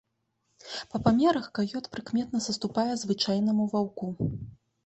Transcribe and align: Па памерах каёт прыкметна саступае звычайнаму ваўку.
Па 0.93 1.01
памерах 1.07 1.45
каёт 1.59 1.85
прыкметна 1.97 2.43
саступае 2.47 2.89
звычайнаму 3.03 3.71
ваўку. 3.75 4.11